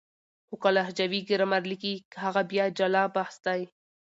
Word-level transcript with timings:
خو 0.47 0.55
که 0.61 0.69
لهجوي 0.77 1.21
ګرامر 1.29 1.63
ليکي 1.71 1.93
هغه 2.23 2.41
بیا 2.49 2.65
جلا 2.77 3.03
بحث 3.15 3.35
دی. 3.45 3.61